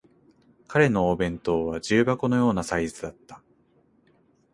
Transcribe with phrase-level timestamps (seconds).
[0.67, 3.39] 彼のお弁当は重箱のようなサイズだった